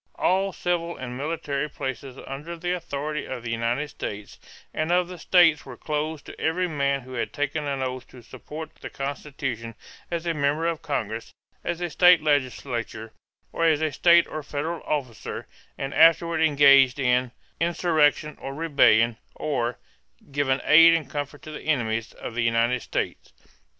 All 0.15 0.51
civil 0.51 0.97
and 0.97 1.15
military 1.15 1.69
places 1.69 2.17
under 2.25 2.57
the 2.57 2.71
authority 2.71 3.25
of 3.27 3.43
the 3.43 3.51
United 3.51 3.87
States 3.89 4.39
and 4.73 4.91
of 4.91 5.07
the 5.07 5.19
states 5.19 5.63
were 5.63 5.77
closed 5.77 6.25
to 6.25 6.41
every 6.41 6.67
man 6.67 7.01
who 7.01 7.13
had 7.13 7.31
taken 7.31 7.65
an 7.67 7.83
oath 7.83 8.07
to 8.07 8.23
support 8.23 8.73
the 8.77 8.89
Constitution 8.89 9.75
as 10.09 10.25
a 10.25 10.33
member 10.33 10.65
of 10.65 10.81
Congress, 10.81 11.35
as 11.63 11.81
a 11.81 11.89
state 11.91 12.23
legislator, 12.23 13.13
or 13.51 13.65
as 13.65 13.79
a 13.79 13.91
state 13.91 14.25
or 14.25 14.41
federal 14.41 14.81
officer, 14.87 15.45
and 15.77 15.93
afterward 15.93 16.41
engaged 16.41 16.97
in 16.97 17.31
"insurrection 17.59 18.39
or 18.41 18.55
rebellion," 18.55 19.17
or 19.35 19.77
"given 20.31 20.63
aid 20.65 20.95
and 20.95 21.11
comfort 21.11 21.43
to 21.43 21.51
the 21.51 21.61
enemies" 21.65 22.11
of 22.13 22.33
the 22.33 22.41
United 22.41 22.81
States. 22.81 23.31